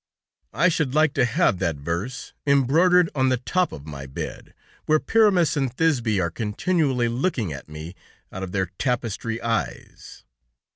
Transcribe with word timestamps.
"I 0.55 0.67
should 0.69 0.95
like 0.95 1.13
to 1.13 1.25
have 1.25 1.59
that 1.59 1.75
verse 1.75 2.33
embroidered 2.47 3.11
on 3.13 3.29
the 3.29 3.37
top 3.37 3.71
of 3.71 3.85
my 3.85 4.07
bed, 4.07 4.55
where 4.87 4.99
Pyramus 4.99 5.55
and 5.55 5.71
Thisbe 5.71 6.19
are 6.19 6.31
continually 6.31 7.07
looking 7.07 7.53
at 7.53 7.69
me 7.69 7.93
out 8.31 8.41
of 8.41 8.51
their 8.51 8.71
tapestry 8.79 9.39
eyes. 9.43 10.23